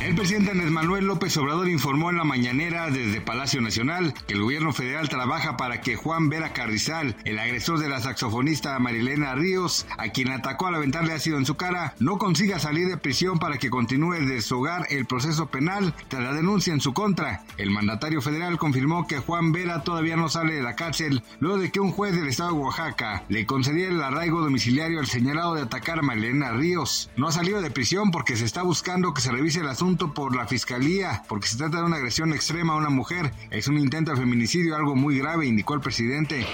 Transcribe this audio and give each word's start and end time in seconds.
El 0.00 0.14
presidente 0.14 0.52
Andrés 0.52 0.70
Manuel 0.70 1.04
López 1.04 1.36
Obrador 1.36 1.68
informó 1.68 2.08
en 2.08 2.16
la 2.16 2.24
mañanera 2.24 2.88
desde 2.88 3.20
Palacio 3.20 3.60
Nacional 3.60 4.14
que 4.26 4.32
el 4.32 4.40
gobierno 4.40 4.72
federal 4.72 5.10
trabaja 5.10 5.58
para 5.58 5.82
que 5.82 5.94
Juan 5.94 6.30
Vera 6.30 6.54
Carrizal, 6.54 7.16
el 7.24 7.38
agresor 7.38 7.78
de 7.78 7.90
la 7.90 8.00
saxofonista 8.00 8.78
Marilena 8.78 9.34
Ríos, 9.34 9.86
a 9.98 10.08
quien 10.08 10.30
atacó 10.30 10.68
al 10.68 10.76
aventarle 10.76 11.12
ácido 11.12 11.36
en 11.36 11.44
su 11.44 11.56
cara, 11.56 11.94
no 11.98 12.16
consiga 12.16 12.58
salir 12.58 12.88
de 12.88 12.96
prisión 12.96 13.38
para 13.38 13.58
que 13.58 13.68
continúe 13.68 14.14
de 14.14 14.40
su 14.40 14.58
hogar 14.58 14.86
el 14.88 15.04
proceso 15.04 15.48
penal 15.48 15.94
tras 16.08 16.22
la 16.22 16.32
denuncia 16.32 16.72
en 16.72 16.80
su 16.80 16.94
contra. 16.94 17.44
El 17.58 17.70
mandatario 17.70 18.22
federal 18.22 18.56
confirmó 18.56 19.06
que 19.06 19.18
Juan 19.18 19.52
Vera 19.52 19.82
todavía 19.82 20.16
no 20.16 20.30
sale 20.30 20.54
de 20.54 20.62
la 20.62 20.76
cárcel 20.76 21.22
luego 21.40 21.58
de 21.58 21.70
que 21.70 21.80
un 21.80 21.92
juez 21.92 22.16
del 22.16 22.28
estado 22.28 22.54
de 22.54 22.58
Oaxaca 22.58 23.24
le 23.28 23.44
concediera 23.44 23.92
el 23.92 24.02
arraigo 24.02 24.40
domiciliario 24.40 24.98
al 24.98 25.08
señalado 25.08 25.54
de 25.54 25.62
atacar 25.62 25.98
a 25.98 26.02
Marilena 26.02 26.52
Ríos. 26.52 27.10
No 27.18 27.28
ha 27.28 27.32
salido 27.32 27.60
de 27.60 27.70
prisión 27.70 28.10
porque 28.10 28.36
se 28.36 28.46
está 28.46 28.62
buscando 28.62 29.12
que 29.12 29.20
se 29.20 29.30
revise 29.30 29.60
el 29.60 29.68
asunto 29.68 29.89
por 29.96 30.36
la 30.36 30.46
fiscalía, 30.46 31.22
porque 31.28 31.48
se 31.48 31.56
trata 31.56 31.78
de 31.78 31.84
una 31.84 31.96
agresión 31.96 32.32
extrema 32.32 32.74
a 32.74 32.76
una 32.76 32.90
mujer. 32.90 33.32
Es 33.50 33.66
un 33.66 33.78
intento 33.78 34.12
de 34.12 34.16
feminicidio, 34.16 34.76
algo 34.76 34.94
muy 34.94 35.18
grave, 35.18 35.46
indicó 35.46 35.74
el 35.74 35.80
presidente. 35.80 36.46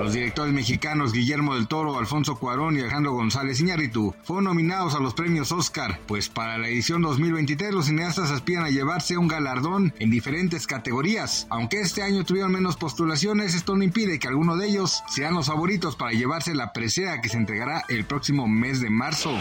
Los 0.00 0.12
directores 0.12 0.52
mexicanos 0.52 1.12
Guillermo 1.12 1.54
del 1.54 1.66
Toro, 1.66 1.98
Alfonso 1.98 2.36
Cuarón 2.36 2.76
y 2.76 2.80
Alejandro 2.80 3.12
González 3.12 3.60
Iñárritu 3.60 4.14
fueron 4.22 4.44
nominados 4.44 4.94
a 4.94 5.00
los 5.00 5.14
premios 5.14 5.50
Oscar, 5.50 5.98
pues 6.06 6.28
para 6.28 6.58
la 6.58 6.68
edición 6.68 7.00
2023 7.02 7.72
los 7.72 7.86
cineastas 7.86 8.30
aspiran 8.30 8.64
a 8.64 8.70
llevarse 8.70 9.16
un 9.16 9.28
galardón 9.28 9.94
en 9.98 10.10
diferentes 10.10 10.66
categorías. 10.66 11.46
Aunque 11.50 11.80
este 11.80 12.02
año 12.02 12.24
tuvieron 12.24 12.52
menos 12.52 12.76
postulaciones, 12.76 13.54
esto 13.54 13.76
no 13.76 13.82
impide 13.82 14.18
que 14.18 14.28
alguno 14.28 14.56
de 14.56 14.68
ellos 14.68 15.02
sean 15.08 15.34
los 15.34 15.46
favoritos 15.46 15.96
para 15.96 16.12
llevarse 16.12 16.54
la 16.54 16.72
presea 16.72 17.20
que 17.20 17.28
se 17.28 17.38
entregará 17.38 17.84
el 17.88 18.04
próximo 18.04 18.46
mes 18.46 18.80
de 18.80 18.90
marzo. 18.90 19.32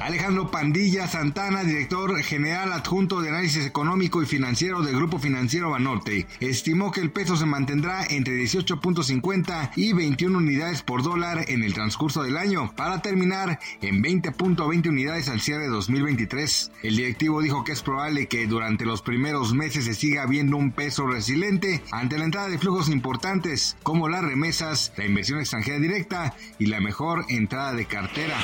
Alejandro 0.00 0.50
Pandilla 0.50 1.08
Santana, 1.08 1.64
director 1.64 2.20
general 2.22 2.41
adjunto 2.50 3.20
de 3.20 3.28
análisis 3.28 3.66
económico 3.66 4.22
y 4.22 4.26
financiero 4.26 4.82
del 4.82 4.96
Grupo 4.96 5.18
Financiero 5.18 5.70
Banorte, 5.70 6.26
estimó 6.40 6.90
que 6.90 7.00
el 7.00 7.10
peso 7.10 7.36
se 7.36 7.46
mantendrá 7.46 8.04
entre 8.04 8.34
18.50 8.34 9.70
y 9.76 9.92
21 9.92 10.36
unidades 10.36 10.82
por 10.82 11.02
dólar 11.02 11.44
en 11.48 11.62
el 11.62 11.74
transcurso 11.74 12.22
del 12.22 12.36
año, 12.36 12.72
para 12.76 13.02
terminar 13.02 13.58
en 13.80 14.02
20.20 14.02 14.88
unidades 14.88 15.28
al 15.28 15.40
cierre 15.40 15.64
de 15.64 15.68
2023. 15.68 16.72
El 16.82 16.96
directivo 16.96 17.40
dijo 17.42 17.64
que 17.64 17.72
es 17.72 17.82
probable 17.82 18.26
que 18.26 18.46
durante 18.46 18.84
los 18.84 19.02
primeros 19.02 19.54
meses 19.54 19.84
se 19.84 19.94
siga 19.94 20.26
viendo 20.26 20.56
un 20.56 20.72
peso 20.72 21.06
resiliente 21.06 21.82
ante 21.90 22.18
la 22.18 22.24
entrada 22.24 22.48
de 22.48 22.58
flujos 22.58 22.88
importantes 22.88 23.76
como 23.82 24.08
las 24.08 24.24
remesas, 24.24 24.92
la 24.96 25.04
inversión 25.04 25.38
extranjera 25.38 25.78
directa 25.78 26.34
y 26.58 26.66
la 26.66 26.80
mejor 26.80 27.24
entrada 27.28 27.74
de 27.74 27.86
cartera. 27.86 28.36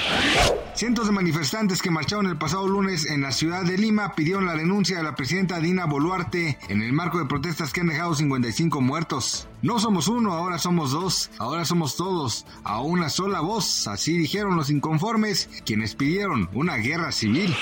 Cientos 0.75 1.07
de 1.07 1.13
manifestantes 1.13 1.83
que 1.83 1.91
marcharon 1.91 2.27
el 2.27 2.39
pasado 2.39 2.69
lunes 2.69 3.07
en 3.07 3.23
la 3.23 3.33
ciudad 3.33 3.65
de 3.65 3.77
Lima 3.77 3.88
pidieron 4.17 4.47
la 4.47 4.55
renuncia 4.55 4.99
de 4.99 5.03
la 5.03 5.15
presidenta 5.15 5.61
Dina 5.61 5.87
Boluarte 5.87 6.59
en 6.69 6.83
el 6.83 6.93
marco 6.93 7.19
de 7.19 7.27
protestas 7.27 7.73
que 7.73 7.81
han 7.81 7.89
dejado 7.89 8.15
55 8.15 8.81
muertos. 8.81 9.49
No 9.63 9.81
somos 9.81 10.09
uno, 10.09 10.33
ahora 10.33 10.59
somos 10.59 10.93
dos, 10.93 11.31
ahora 11.39 11.65
somos 11.65 11.97
todos, 11.97 12.47
a 12.65 12.81
una 12.81 13.09
sola 13.09 13.41
voz, 13.41 13.89
así 13.89 14.17
dijeron 14.17 14.57
los 14.57 14.71
inconformes, 14.71 15.49
quienes 15.65 15.95
pidieron 15.95 16.49
una 16.53 16.77
guerra 16.77 17.13
civil. 17.13 17.55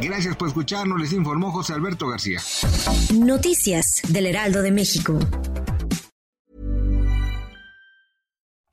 Gracias 0.00 0.36
por 0.36 0.48
escucharnos, 0.48 1.00
les 1.00 1.12
informó 1.12 1.50
José 1.50 1.72
Alberto 1.72 2.06
García. 2.08 2.40
Noticias 3.12 4.02
del 4.08 4.26
Heraldo 4.26 4.62
de 4.62 4.70
México. 4.70 5.18